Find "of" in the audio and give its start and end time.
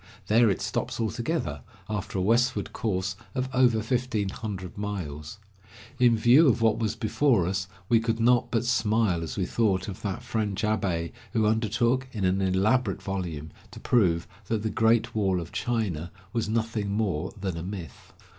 3.35-3.47, 6.47-6.59, 9.87-10.01, 15.39-15.51